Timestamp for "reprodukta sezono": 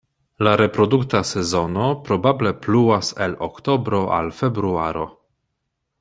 0.59-1.83